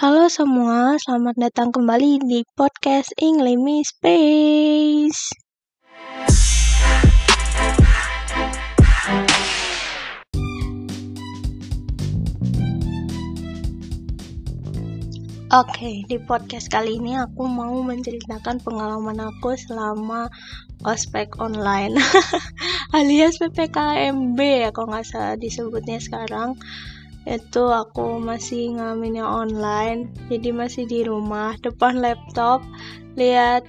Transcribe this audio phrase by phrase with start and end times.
[0.00, 5.20] Halo semua, selamat datang kembali di podcast English Space.
[15.52, 20.32] Oke, di podcast kali ini aku mau menceritakan pengalaman aku selama
[20.88, 22.00] ospek online
[22.96, 26.56] alias PPKMB ya kalau nggak salah disebutnya sekarang
[27.28, 32.64] itu aku masih ngalaminnya online jadi masih di rumah depan laptop
[33.20, 33.68] lihat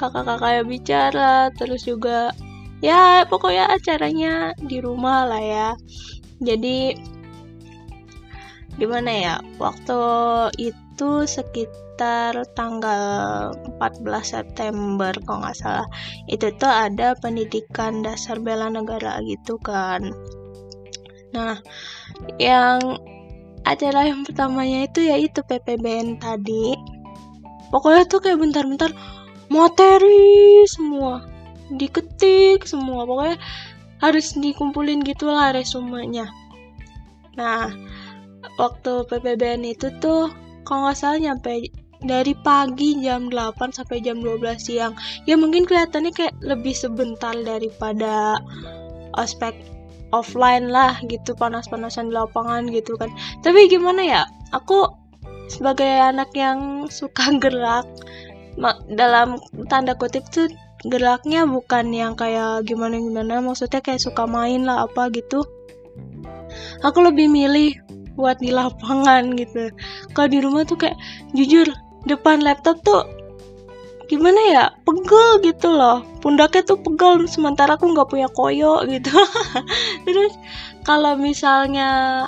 [0.00, 2.34] kakak-kakak yang bicara terus juga
[2.82, 5.70] ya pokoknya acaranya di rumah lah ya.
[6.42, 6.98] Jadi
[8.76, 10.00] gimana ya waktu
[10.58, 15.86] itu sekitar tanggal 14 September kalau nggak salah.
[16.26, 20.10] Itu tuh ada pendidikan dasar bela negara gitu kan.
[21.30, 21.62] Nah
[22.36, 22.98] yang
[23.62, 26.74] acara yang pertamanya itu yaitu PPBN tadi.
[27.72, 28.92] Pokoknya tuh kayak bentar-bentar
[29.48, 31.32] materi semua
[31.76, 33.08] diketik semua.
[33.08, 33.36] Pokoknya
[34.02, 36.28] harus dikumpulin gitulah resumenya.
[37.38, 37.70] Nah
[38.58, 40.28] waktu PPBN itu tuh
[40.66, 41.70] kalau nggak salah nyampe
[42.02, 44.92] dari pagi jam 8 sampai jam 12 siang.
[45.24, 48.42] Ya mungkin kelihatannya kayak lebih sebentar daripada
[49.14, 49.54] ospek
[50.12, 53.10] offline lah gitu panas-panasan di lapangan gitu kan.
[53.40, 54.86] Tapi gimana ya aku
[55.48, 56.58] sebagai anak yang
[56.98, 57.88] suka gerak
[58.92, 59.40] dalam
[59.72, 60.52] tanda kutip tuh
[60.84, 65.42] geraknya bukan yang kayak gimana gimana maksudnya kayak suka main lah apa gitu.
[66.84, 67.80] Aku lebih milih
[68.12, 69.72] buat di lapangan gitu.
[70.12, 71.00] Kalau di rumah tuh kayak
[71.32, 71.64] jujur
[72.04, 73.06] depan laptop tuh
[74.08, 76.02] gimana ya pegel gitu loh.
[76.22, 79.12] Pundaknya tuh pegel sementara aku nggak punya koyo gitu.
[80.06, 80.32] Terus
[80.86, 82.24] kalau misalnya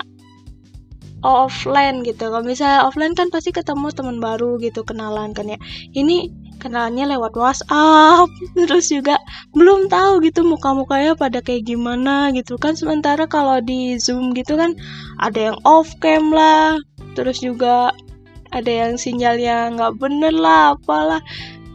[1.25, 5.58] offline gitu kalau misalnya offline kan pasti ketemu teman baru gitu kenalan kan ya.
[5.97, 6.28] Ini
[6.61, 8.28] kenalannya lewat WhatsApp
[8.69, 9.20] terus juga
[9.53, 12.77] belum tahu gitu muka-mukanya pada kayak gimana gitu kan.
[12.77, 14.77] Sementara kalau di Zoom gitu kan
[15.21, 16.77] ada yang off cam lah
[17.15, 17.94] terus juga
[18.54, 21.19] ada yang sinyalnya nggak bener lah apalah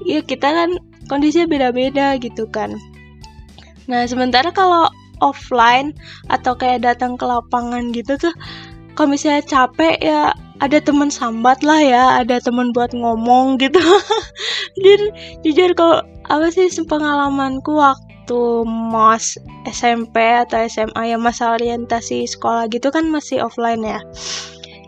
[0.06, 0.70] ya kita kan
[1.10, 2.78] kondisinya beda-beda gitu kan.
[3.90, 4.88] Nah sementara kalau
[5.20, 5.92] offline
[6.32, 8.32] atau kayak datang ke lapangan gitu tuh
[8.96, 13.80] kalau misalnya capek ya ada teman sambat lah ya ada teman buat ngomong gitu.
[14.80, 15.02] Jujur
[15.44, 19.36] jujur kalau apa sih pengalamanku waktu mas
[19.66, 24.00] SMP atau SMA ya masa orientasi sekolah gitu kan masih offline ya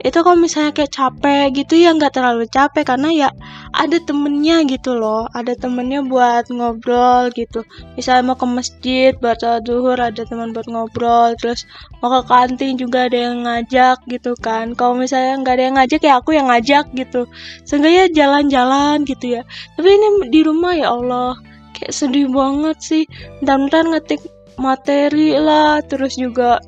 [0.01, 3.29] itu kalau misalnya kayak capek gitu ya nggak terlalu capek karena ya
[3.71, 5.29] ada temennya gitu loh.
[5.31, 7.61] Ada temennya buat ngobrol gitu.
[7.95, 11.37] Misalnya mau ke masjid baca duhur ada teman buat ngobrol.
[11.37, 11.69] Terus
[12.01, 14.73] mau ke kantin juga ada yang ngajak gitu kan.
[14.73, 17.29] Kalau misalnya nggak ada yang ngajak ya aku yang ngajak gitu.
[17.63, 19.41] Seenggaknya jalan-jalan gitu ya.
[19.77, 21.37] Tapi ini di rumah ya Allah
[21.77, 23.03] kayak sedih banget sih.
[23.45, 24.21] Dan ngetik
[24.59, 26.61] materi lah terus juga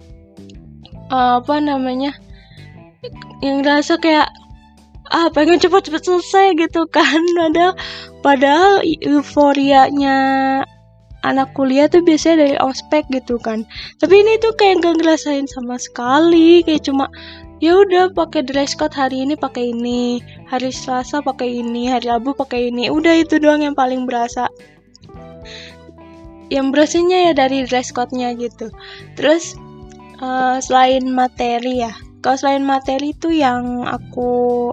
[1.13, 2.15] uh, apa namanya
[3.43, 4.31] yang rasa kayak
[5.11, 7.19] ah pengen cepet-cepet selesai gitu kan.
[7.51, 7.75] Ada
[8.23, 10.17] padahal euforianya
[11.23, 13.67] anak kuliah tuh biasanya dari ospek gitu kan.
[13.99, 16.63] Tapi ini tuh kayak gak ngerasain sama sekali.
[16.63, 17.07] Kayak cuma
[17.63, 20.19] ya udah pakai dress code hari ini pakai ini
[20.51, 22.91] hari selasa pakai ini hari rabu pakai ini.
[22.91, 24.47] Udah itu doang yang paling berasa.
[26.51, 28.67] Yang berasanya ya dari dress code-nya gitu.
[29.15, 29.55] Terus
[30.19, 34.71] uh, selain materi ya kalau selain materi itu yang aku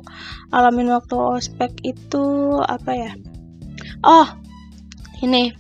[0.54, 3.12] alamin waktu ospek itu apa ya?
[4.06, 4.30] Oh
[5.26, 5.52] ini.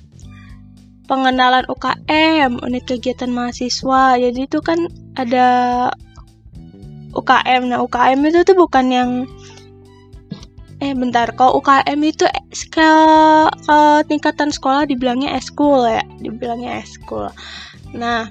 [1.10, 4.14] Pengenalan UKM unit kegiatan mahasiswa.
[4.14, 4.86] Jadi itu kan
[5.18, 5.48] ada
[7.10, 9.10] UKM nah UKM itu tuh bukan yang
[10.78, 11.34] eh bentar.
[11.34, 12.30] Kalau UKM itu
[12.70, 12.90] ke,
[13.66, 17.30] ke tingkatan sekolah dibilangnya eskul ya dibilangnya eskul
[17.94, 18.26] nah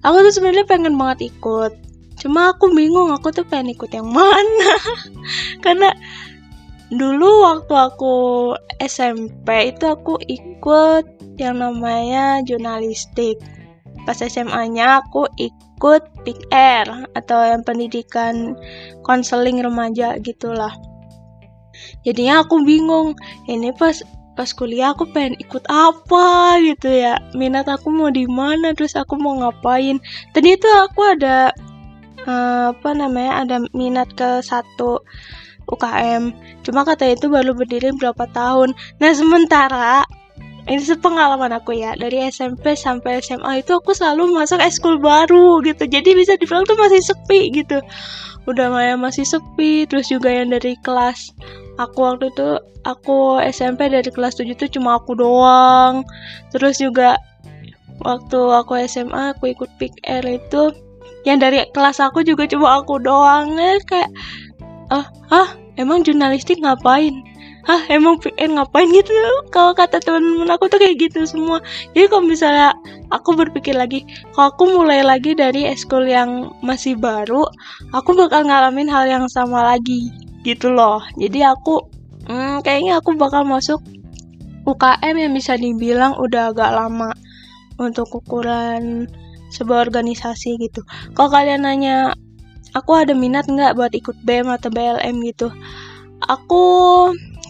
[0.00, 1.72] aku tuh sebenarnya pengen banget ikut
[2.20, 4.72] cuma aku bingung aku tuh pengen ikut yang mana.
[5.64, 5.90] Karena
[6.92, 8.16] dulu waktu aku
[8.78, 11.04] SMP itu aku ikut
[11.40, 13.40] yang namanya jurnalistik.
[14.04, 18.56] Pas SMA-nya aku ikut PR atau yang pendidikan
[19.00, 20.72] konseling remaja gitulah.
[22.04, 23.16] Jadinya aku bingung
[23.48, 24.00] ini pas
[24.36, 27.20] pas kuliah aku pengen ikut apa gitu ya?
[27.36, 30.00] Minat aku mau di mana terus aku mau ngapain?
[30.32, 31.52] Tadi itu aku ada
[32.26, 35.00] uh, apa namanya ada minat ke satu
[35.70, 36.34] UKM
[36.66, 38.74] cuma kata itu baru berdiri berapa tahun.
[38.98, 40.02] Nah sementara
[40.68, 41.96] ini sepengalaman aku ya.
[41.96, 45.88] Dari SMP sampai SMA itu aku selalu masuk eskul baru gitu.
[45.88, 47.80] Jadi bisa dibilang tuh masih sepi gitu.
[48.44, 49.88] Udah Maya masih sepi.
[49.88, 51.32] Terus juga yang dari kelas
[51.80, 56.04] aku waktu itu aku SMP dari kelas 7 tuh cuma aku doang.
[56.52, 57.16] Terus juga
[58.04, 60.72] waktu aku SMA aku ikut pick air itu
[61.28, 63.56] yang dari kelas aku juga cuma aku doang.
[63.56, 64.10] Ya kayak
[64.90, 67.12] ah ah emang jurnalistik ngapain?
[67.68, 69.12] Ah emang PN ngapain gitu?
[69.52, 71.60] Kalau kata teman-teman aku tuh kayak gitu semua.
[71.92, 72.72] Jadi kalau misalnya
[73.12, 77.44] aku berpikir lagi kalau aku mulai lagi dari eskul yang masih baru
[77.92, 80.08] aku bakal ngalamin hal yang sama lagi
[80.40, 81.04] gitu loh.
[81.20, 81.84] Jadi aku
[82.32, 83.84] hmm, kayaknya aku bakal masuk
[84.64, 87.12] UKM yang bisa dibilang udah agak lama
[87.80, 89.08] untuk ukuran
[89.50, 90.82] sebuah organisasi gitu
[91.12, 92.14] kalau kalian nanya
[92.72, 95.50] aku ada minat nggak buat ikut BEM atau BLM gitu
[96.26, 96.62] aku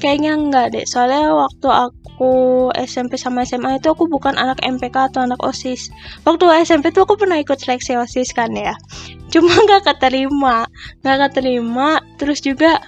[0.00, 2.32] Kayaknya enggak deh, soalnya waktu aku
[2.72, 5.92] SMP sama SMA itu aku bukan anak MPK atau anak OSIS.
[6.24, 8.72] Waktu SMP tuh aku pernah ikut seleksi OSIS kan ya.
[9.32, 10.64] Cuma nggak keterima,
[11.04, 12.00] nggak keterima.
[12.16, 12.80] Terus juga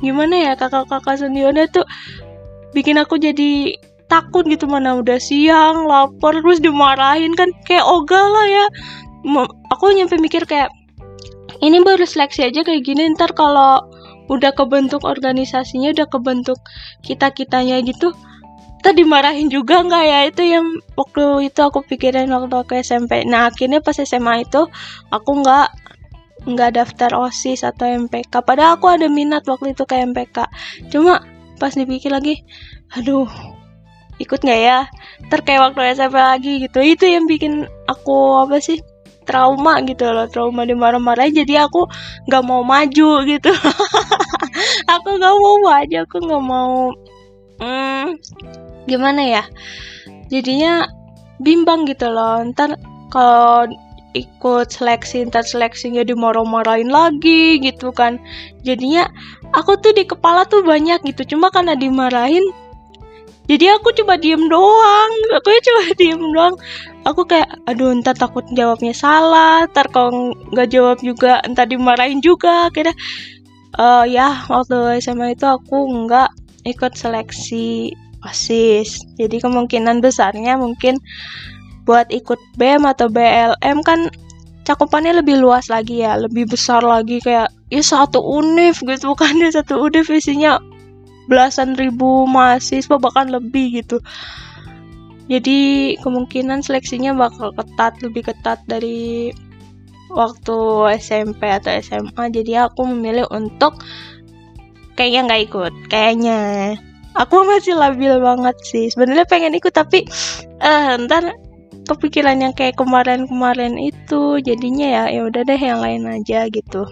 [0.00, 1.84] gimana ya kakak-kakak seniornya tuh
[2.72, 3.76] bikin aku jadi
[4.06, 8.66] takut gitu mana udah siang lapar terus dimarahin kan kayak ogah lah ya.
[9.72, 10.68] Aku nyampe mikir kayak
[11.64, 13.80] ini baru seleksi aja kayak gini ntar kalau
[14.28, 16.56] udah kebentuk organisasinya udah kebentuk
[17.04, 18.12] kita kitanya gitu
[18.80, 20.18] kita dimarahin juga nggak ya?
[20.28, 20.66] Itu yang
[20.96, 24.68] waktu itu aku pikirin waktu aku SMP nah akhirnya pas SMA itu
[25.08, 25.68] aku nggak
[26.44, 30.44] nggak daftar osis atau MPK padahal aku ada minat waktu itu ke MPK
[30.92, 31.24] cuma
[31.56, 32.44] pas dipikir lagi
[32.92, 33.53] aduh
[34.22, 34.78] ikut nggak ya?
[35.30, 36.78] Terkayak waktu SMP lagi gitu.
[36.80, 38.78] Itu yang bikin aku apa sih
[39.24, 40.28] trauma gitu loh.
[40.30, 41.34] Trauma dimarah-marahin.
[41.34, 41.88] Jadi aku
[42.30, 43.52] nggak mau maju gitu.
[44.94, 45.96] Aku nggak mau maju.
[46.06, 46.92] Aku nggak mau
[47.58, 48.06] hmm,
[48.86, 49.42] gimana ya?
[50.30, 50.86] Jadinya
[51.42, 52.44] bimbang gitu loh.
[52.54, 52.78] Ntar
[53.10, 53.66] kalau
[54.14, 58.22] ikut seleksi ntar seleksinya dimarah-marahin lagi gitu kan.
[58.62, 59.10] Jadinya
[59.50, 61.34] aku tuh di kepala tuh banyak gitu.
[61.34, 62.44] Cuma karena dimarahin
[63.44, 65.12] jadi aku coba diem doang.
[65.36, 66.56] Aku cuma diem doang.
[67.04, 69.68] Aku kayak aduh entar takut jawabnya salah.
[69.68, 72.72] Ntar kalau nggak jawab juga entar dimarahin juga.
[72.72, 72.96] Kira
[73.76, 75.76] uh, ya waktu SMA itu aku
[76.08, 76.32] nggak
[76.64, 77.92] ikut seleksi
[78.24, 79.04] osis.
[79.20, 80.96] Jadi kemungkinan besarnya mungkin
[81.84, 84.08] buat ikut BEM atau BLM kan
[84.64, 87.20] cakupannya lebih luas lagi ya lebih besar lagi.
[87.20, 89.12] Kayak ya satu univ gitu.
[89.20, 90.56] Kan ya satu univ isinya
[91.26, 94.00] belasan ribu mahasiswa bahkan lebih gitu.
[95.24, 99.32] Jadi kemungkinan seleksinya bakal ketat lebih ketat dari
[100.12, 100.56] waktu
[101.00, 103.80] SMP atau SMA jadi aku memilih untuk
[104.94, 106.40] kayaknya nggak ikut kayaknya.
[107.14, 108.90] Aku masih labil banget sih.
[108.90, 110.02] Sebenarnya pengen ikut tapi
[110.60, 111.30] uh, ntar
[111.88, 116.88] kepikiran yang kayak kemarin-kemarin itu jadinya ya ya udah deh yang lain aja gitu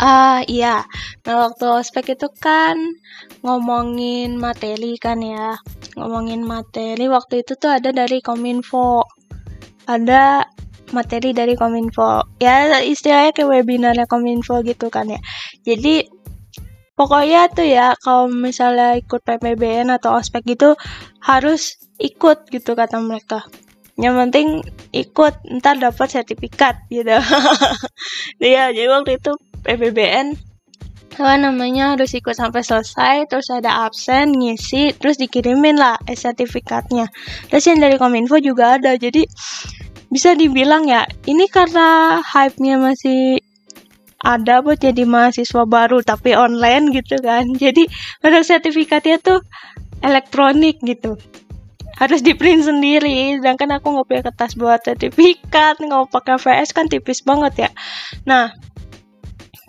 [0.00, 0.88] Ah, iya.
[1.28, 2.76] Nah, waktu ospek itu kan
[3.44, 5.60] ngomongin materi kan ya.
[5.92, 9.04] Ngomongin materi waktu itu tuh ada dari Kominfo.
[9.84, 10.48] Ada
[10.96, 12.24] materi dari Kominfo.
[12.40, 15.20] Ya, istilahnya kayak webinarnya Kominfo gitu kan ya.
[15.68, 16.08] Jadi
[16.96, 20.80] pokoknya tuh ya kalau misalnya ikut PPBN atau ospek gitu
[21.20, 23.44] harus ikut gitu kata mereka
[23.96, 24.60] yang penting
[24.92, 27.16] ikut ntar dapat sertifikat gitu
[28.52, 30.50] iya jadi waktu itu PBBN
[31.20, 37.12] apa namanya harus ikut sampai selesai terus ada absen ngisi terus dikirimin lah sertifikatnya.
[37.52, 39.28] Terus yang dari kominfo juga ada jadi
[40.08, 43.42] bisa dibilang ya ini karena hype-nya masih
[44.20, 47.48] ada buat jadi mahasiswa baru tapi online gitu kan.
[47.62, 47.88] Jadi
[48.20, 49.40] pada sertifikatnya tuh
[50.04, 51.16] elektronik gitu.
[51.96, 56.88] Harus di print sendiri sedangkan aku nggak punya kertas buat sertifikat nggak pakai VS kan
[56.88, 57.70] tipis banget ya.
[58.28, 58.52] Nah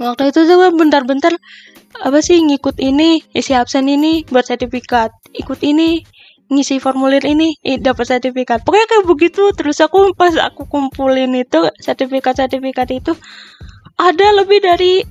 [0.01, 1.37] waktu itu tuh bentar-bentar
[2.01, 5.13] apa sih ngikut ini isi absen ini buat sertifikat.
[5.37, 6.01] Ikut ini
[6.51, 8.65] ngisi formulir ini dapat sertifikat.
[8.65, 9.43] Pokoknya kayak begitu.
[9.53, 13.13] Terus aku pas aku kumpulin itu sertifikat sertifikat itu
[13.95, 15.05] ada lebih dari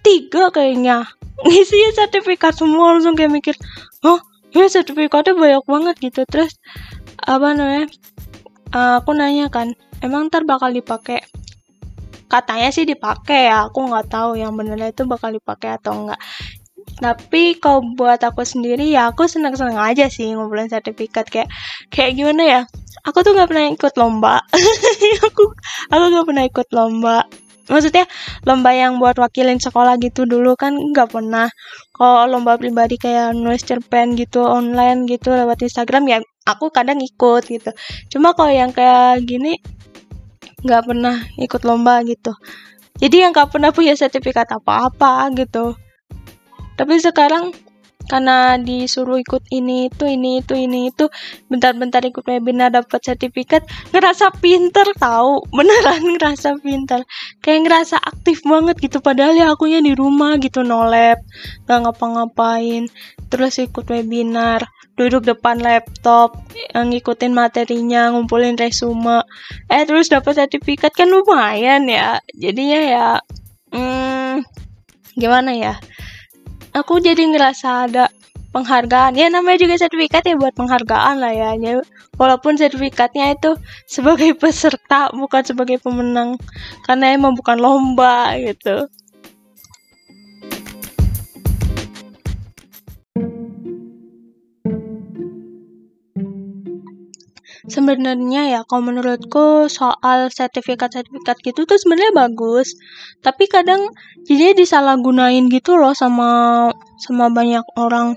[0.00, 1.04] tiga kayaknya.
[1.46, 3.54] Ngisi sertifikat semua langsung kayak mikir
[4.06, 4.22] oh
[4.54, 6.22] ya sertifikatnya banyak banget gitu.
[6.26, 6.56] Terus
[7.20, 7.86] apa namanya
[8.74, 11.22] aku nanya kan emang ntar bakal dipakai
[12.34, 13.70] katanya sih dipakai ya.
[13.70, 16.20] Aku nggak tahu yang benernya itu bakal dipakai atau enggak
[16.94, 21.26] tapi kalau buat aku sendiri ya aku seneng-seneng aja sih ngumpulin sertifikat.
[21.26, 21.48] Kayak
[21.90, 22.60] kayak gimana ya?
[23.04, 24.34] Aku tuh nggak pernah ikut lomba.
[25.28, 25.42] Aku
[25.92, 27.18] aku nggak pernah ikut lomba.
[27.64, 28.04] Maksudnya
[28.44, 31.48] lomba yang buat wakilin sekolah gitu dulu kan nggak pernah.
[31.96, 37.42] Kalau lomba pribadi kayak nulis cerpen gitu online gitu lewat Instagram ya aku kadang ikut
[37.48, 37.70] gitu.
[38.12, 39.56] Cuma kalau yang kayak gini
[40.64, 42.32] nggak pernah ikut lomba gitu.
[42.98, 45.76] Jadi yang nggak pernah punya sertifikat apa-apa gitu.
[46.74, 47.54] Tapi sekarang
[48.04, 51.08] karena disuruh ikut ini itu ini itu ini itu.
[51.48, 53.64] Bentar-bentar ikut webinar dapat sertifikat.
[53.90, 55.44] Ngerasa pinter tahu.
[55.50, 57.02] Beneran ngerasa pinter.
[57.40, 59.00] Kayak ngerasa aktif banget gitu.
[59.00, 61.20] Padahal ya akunya di rumah gitu no lab.
[61.64, 62.92] Gak ngapa-ngapain.
[63.32, 64.68] Terus ikut webinar.
[64.94, 66.38] Duduk depan laptop
[66.70, 69.26] yang ngikutin materinya ngumpulin resume.
[69.72, 70.92] Eh terus dapat sertifikat.
[70.94, 72.22] Kan lumayan ya.
[72.36, 73.06] Jadinya ya
[73.74, 74.46] hmm,
[75.18, 75.74] gimana ya
[76.74, 78.04] aku jadi ngerasa ada
[78.50, 79.14] penghargaan.
[79.14, 81.80] Ya namanya juga sertifikat ya buat penghargaan lah ya.
[82.18, 86.36] Walaupun sertifikatnya itu sebagai peserta bukan sebagai pemenang.
[86.84, 88.90] Karena emang bukan lomba gitu
[97.66, 102.76] sebenarnya ya kalau menurutku soal sertifikat-sertifikat gitu tuh sebenarnya bagus.
[103.24, 103.88] Tapi kadang
[104.28, 108.16] jadi disalahgunain gitu loh sama sama banyak orang.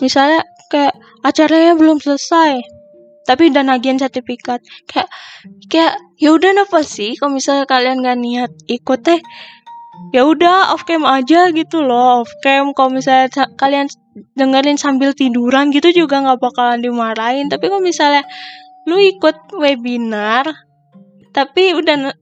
[0.00, 2.82] Misalnya kayak acaranya belum selesai
[3.22, 4.60] tapi udah nagihin sertifikat.
[4.90, 5.08] Kayak
[5.70, 9.20] kayak ya udah apa sih kalau misalnya kalian gak niat ikut teh.
[10.12, 12.26] Ya udah off cam aja gitu loh.
[12.26, 13.88] Off cam kalau misalnya kalian
[14.36, 17.48] dengerin sambil tiduran gitu juga nggak bakalan dimarahin.
[17.48, 18.26] Tapi kalau misalnya
[18.86, 20.46] lu ikut webinar
[21.32, 22.12] tapi udah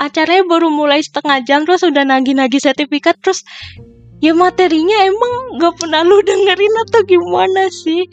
[0.00, 3.44] acaranya baru mulai setengah jam terus udah nagih-nagih sertifikat terus
[4.24, 8.08] ya materinya emang gak pernah lu dengerin atau gimana sih?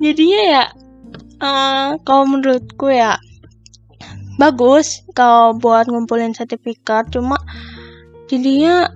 [0.00, 0.64] Jadinya ya
[1.44, 3.20] uh, kalau menurutku ya
[4.40, 7.36] bagus kalau buat ngumpulin sertifikat cuma
[8.32, 8.88] jadinya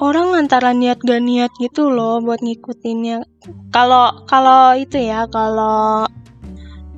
[0.00, 3.28] orang antara niat gak niat gitu loh buat ngikutinnya.
[3.68, 6.08] Kalau kalau itu ya kalau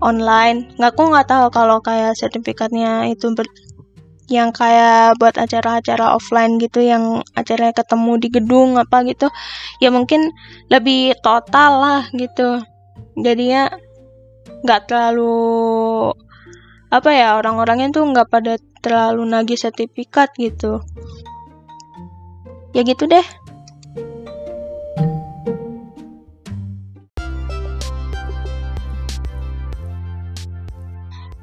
[0.00, 0.70] online.
[0.78, 3.46] Nggak aku nggak tahu kalau kayak sertifikatnya itu ber
[4.32, 9.28] yang kayak buat acara-acara offline gitu yang acaranya ketemu di gedung apa gitu
[9.84, 10.32] ya mungkin
[10.72, 12.64] lebih total lah gitu.
[13.20, 13.68] Jadinya
[14.64, 15.36] nggak terlalu
[16.88, 20.80] apa ya orang-orangnya tuh nggak pada terlalu nagih sertifikat gitu.
[22.72, 23.43] Ya gitu deh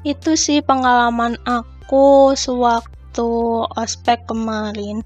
[0.02, 3.30] itu sih pengalaman aku sewaktu
[3.78, 5.02] ospek kemarin.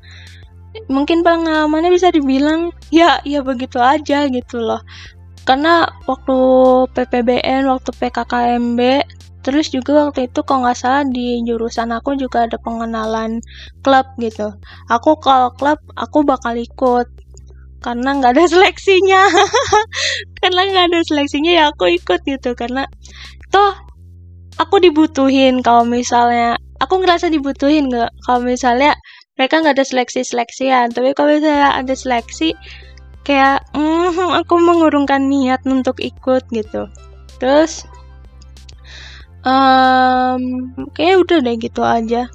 [0.93, 4.81] Mungkin pengalamannya bisa dibilang ya ya begitu aja gitu loh.
[5.47, 6.37] Karena waktu
[6.91, 8.81] PPBN waktu PKKMB
[9.47, 13.39] terus juga waktu itu kalau nggak salah di jurusan aku juga ada pengenalan
[13.87, 14.51] klub gitu.
[14.91, 17.07] Aku kalau klub aku bakal ikut.
[17.79, 19.23] Karena nggak ada seleksinya.
[20.43, 22.59] Karena nggak ada seleksinya ya aku ikut gitu.
[22.59, 22.91] Karena
[23.55, 23.86] toh
[24.57, 28.11] aku dibutuhin kalau misalnya aku ngerasa dibutuhin nggak?
[28.25, 28.97] Kalau misalnya
[29.37, 32.57] mereka nggak ada seleksi seleksian tapi kalau misalnya ada seleksi
[33.27, 36.89] kayak mm, aku mengurungkan niat untuk ikut gitu.
[37.37, 37.85] Terus
[39.45, 42.31] um, kayak udah deh gitu aja.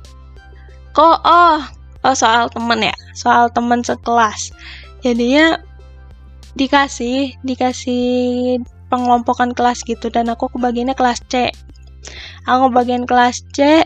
[0.94, 1.60] Kok oh
[2.06, 4.54] oh soal temen ya soal temen sekelas.
[5.01, 5.58] Jadinya
[6.54, 8.60] dikasih dikasih
[8.92, 11.48] pengelompokan kelas gitu dan aku kebagiannya kelas C
[12.50, 13.86] aku bagian kelas C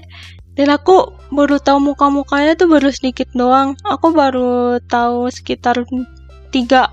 [0.55, 3.75] dan aku baru tahu muka-mukanya tuh baru sedikit doang.
[3.83, 5.83] Aku baru tahu sekitar
[6.55, 6.87] tiga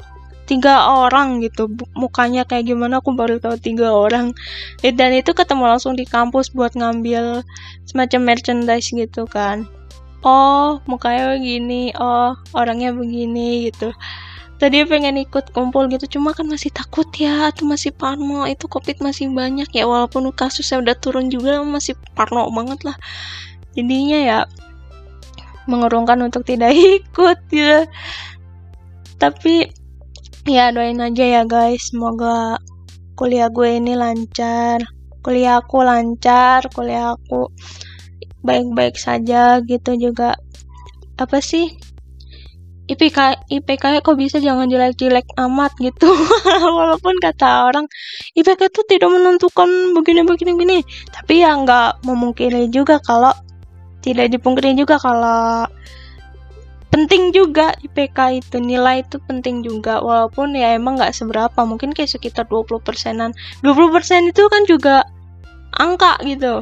[0.50, 1.70] tiga orang gitu.
[1.94, 4.34] Mukanya kayak gimana aku baru tahu tiga orang.
[4.82, 7.46] Dan itu ketemu langsung di kampus buat ngambil
[7.86, 9.70] semacam merchandise gitu kan.
[10.26, 13.90] Oh mukanya begini oh orangnya begini gitu
[14.62, 16.06] tadi pengen ikut kumpul gitu.
[16.18, 18.46] Cuma kan masih takut ya atau masih parno.
[18.46, 22.94] Itu covid masih banyak ya walaupun kasusnya udah turun juga masih parno banget lah.
[23.74, 24.38] Jadinya ya
[25.66, 26.70] mengurungkan untuk tidak
[27.02, 27.90] ikut ya.
[29.18, 29.66] Tapi
[30.46, 31.90] ya doain aja ya guys.
[31.90, 32.62] Semoga
[33.18, 34.78] kuliah gue ini lancar.
[35.26, 37.50] Kuliah aku lancar kuliah aku
[38.46, 40.38] baik-baik saja gitu juga.
[41.18, 41.74] Apa sih
[42.92, 46.12] IPK IPK kok bisa jangan jelek-jelek amat gitu.
[46.76, 47.88] Walaupun kata orang
[48.36, 53.32] IPK itu tidak menentukan begini begini begini tapi ya nggak memungkiri juga kalau
[54.04, 55.64] tidak dipungkiri juga kalau
[56.92, 60.04] penting juga IPK itu nilai itu penting juga.
[60.04, 63.32] Walaupun ya emang nggak seberapa mungkin kayak sekitar 20 persenan.
[63.64, 65.08] 20 persen itu kan juga
[65.80, 66.60] angka gitu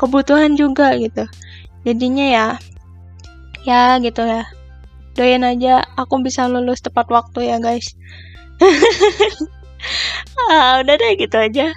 [0.00, 1.22] kebutuhan juga gitu.
[1.86, 2.46] Jadinya ya
[3.62, 4.42] ya gitu ya
[5.12, 7.94] doain aja aku bisa lulus tepat waktu ya guys.
[10.50, 11.70] Ah, udah deh gitu aja.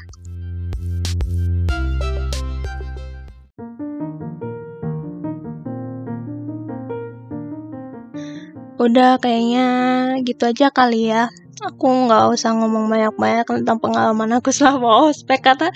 [8.76, 9.68] Udah kayaknya
[10.28, 11.32] gitu aja kali ya.
[11.64, 15.72] Aku nggak usah ngomong banyak-banyak tentang pengalaman aku selama ospek kata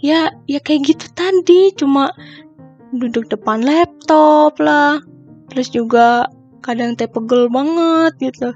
[0.00, 2.14] ya ya kayak gitu tadi cuma
[2.94, 5.02] duduk depan laptop lah.
[5.52, 6.30] Terus juga
[6.64, 8.54] kadang teh pegel banget gitu.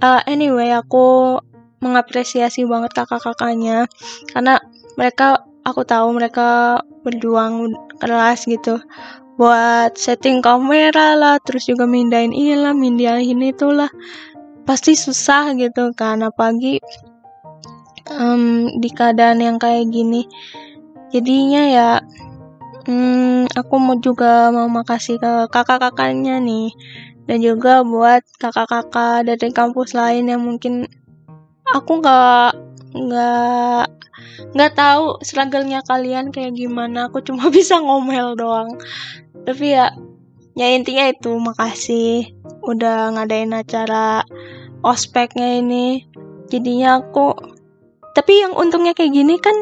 [0.00, 1.38] Uh, anyway aku
[1.84, 3.84] mengapresiasi banget kakak-kakaknya
[4.32, 4.56] karena
[4.96, 8.80] mereka aku tahu mereka berjuang keras gitu
[9.34, 13.90] buat setting kamera lah terus juga mindahin inilah mindahin itulah.
[14.64, 16.80] Pasti susah gitu kan apalagi
[18.08, 20.24] um, di keadaan yang kayak gini.
[21.12, 21.88] Jadinya ya
[22.88, 26.72] um, aku mau juga mau makasih ke kakak-kakaknya nih
[27.24, 30.84] dan juga buat kakak-kakak dari kampus lain yang mungkin
[31.72, 32.52] aku nggak
[32.94, 33.84] nggak
[34.54, 37.08] nggak tahu struggle-nya kalian kayak gimana.
[37.08, 38.76] Aku cuma bisa ngomel doang.
[39.44, 39.92] Tapi ya
[40.54, 41.32] ya intinya itu.
[41.34, 42.32] Makasih
[42.64, 44.22] udah ngadain acara
[44.84, 46.04] ospeknya ini.
[46.52, 47.54] Jadinya aku
[48.14, 49.56] tapi yang untungnya kayak gini kan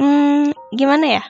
[0.00, 1.24] hmm, gimana ya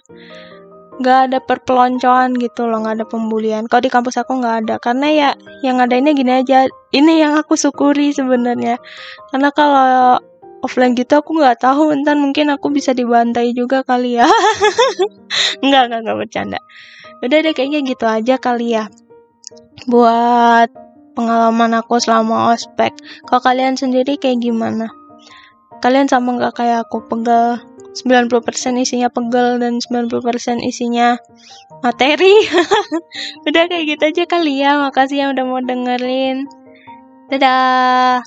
[1.00, 3.64] nggak ada perpeloncoan gitu loh nggak ada pembulian.
[3.64, 5.30] Kalau di kampus aku nggak ada karena ya
[5.64, 6.68] yang ngadainnya gini aja.
[6.92, 8.76] Ini yang aku syukuri sebenarnya.
[9.32, 10.20] Karena kalau
[10.60, 14.28] offline gitu aku nggak tahu entar mungkin aku bisa dibantai juga kali ya.
[15.64, 16.60] Nggak nggak nggak bercanda.
[17.24, 18.88] Udah deh kayaknya gitu aja kali ya.
[19.88, 20.72] Buat
[21.16, 22.92] pengalaman aku selama ospek.
[23.28, 24.88] Kalau kalian sendiri kayak gimana?
[25.80, 27.04] Kalian sama nggak kayak aku?
[27.08, 27.60] Pegel
[27.94, 31.18] 90% isinya pegel dan 90% isinya
[31.82, 32.34] materi.
[33.48, 34.78] Udah kayak gitu aja kali ya.
[34.78, 36.46] Makasih yang udah mau dengerin.
[37.30, 38.22] Dadah